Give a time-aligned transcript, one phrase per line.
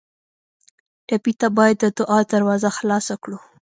[1.07, 3.37] ټپي ته باید د دعا دروازه خلاصه کړو.